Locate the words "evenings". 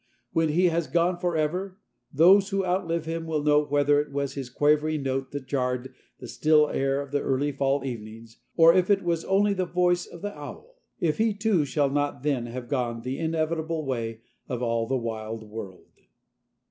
7.85-8.39